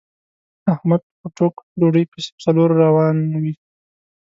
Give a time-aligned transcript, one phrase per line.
[0.73, 3.53] احمد په ټوک ډوډۍ پسې په څلور روان وي.